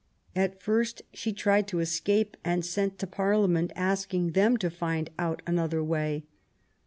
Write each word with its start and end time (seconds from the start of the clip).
At 0.35 0.59
first 0.59 1.03
she 1.13 1.31
tried 1.31 1.67
to 1.67 1.79
escape, 1.79 2.35
and 2.43 2.65
sent 2.65 2.97
to 2.97 3.05
Parliament 3.05 3.71
asking 3.75 4.31
them 4.31 4.57
to 4.57 4.71
find 4.71 5.11
out 5.19 5.43
another 5.45 5.83
way. 5.83 6.23